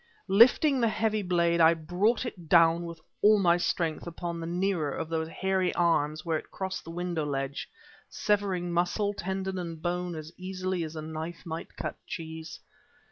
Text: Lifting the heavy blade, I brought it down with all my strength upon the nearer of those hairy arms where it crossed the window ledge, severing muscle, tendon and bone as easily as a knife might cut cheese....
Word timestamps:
Lifting 0.33 0.81
the 0.81 0.87
heavy 0.89 1.21
blade, 1.21 1.61
I 1.61 1.75
brought 1.75 2.25
it 2.25 2.49
down 2.49 2.85
with 2.87 2.99
all 3.21 3.37
my 3.37 3.57
strength 3.57 4.07
upon 4.07 4.39
the 4.39 4.47
nearer 4.47 4.89
of 4.89 5.09
those 5.09 5.27
hairy 5.27 5.71
arms 5.75 6.25
where 6.25 6.39
it 6.39 6.49
crossed 6.49 6.83
the 6.83 6.89
window 6.89 7.23
ledge, 7.23 7.69
severing 8.09 8.71
muscle, 8.73 9.13
tendon 9.13 9.59
and 9.59 9.79
bone 9.79 10.15
as 10.15 10.31
easily 10.37 10.83
as 10.83 10.95
a 10.95 11.03
knife 11.03 11.45
might 11.45 11.75
cut 11.77 11.97
cheese.... 12.07 12.59